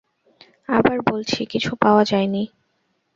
আবার 0.69 0.97
বলছি, 1.09 1.39
কিছু 1.45 1.71
পাওয়া 1.75 2.03
যায়নি। 2.05 2.43